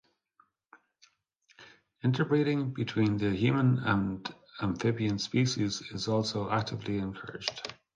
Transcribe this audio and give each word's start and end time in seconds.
Interbreeding 2.03 2.73
between 2.73 3.17
the 3.17 3.29
human 3.29 3.77
and 3.85 4.33
amphibian 4.59 5.19
species 5.19 5.81
is 5.91 6.07
also 6.07 6.49
actively 6.49 6.97
encouraged. 6.97 7.75